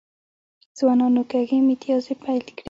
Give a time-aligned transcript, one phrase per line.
[0.77, 2.55] ځوانانو کږې میتیازې پیل کړي.